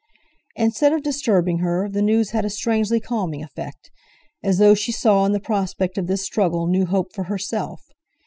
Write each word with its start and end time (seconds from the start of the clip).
Instead 0.55 0.93
of 0.93 1.03
disturbing 1.03 1.59
her, 1.59 1.87
the 1.87 2.01
news 2.01 2.31
had 2.31 2.43
a 2.43 2.49
strangely 2.49 2.99
calming 2.99 3.43
effect; 3.43 3.91
as 4.43 4.57
though 4.57 4.73
she 4.73 4.91
saw 4.91 5.25
in 5.27 5.31
the 5.31 5.39
prospect 5.39 5.95
of 5.95 6.07
this 6.07 6.25
struggle 6.25 6.65
new 6.65 6.87
hope 6.87 7.13
for 7.13 7.25
herself. 7.25 7.83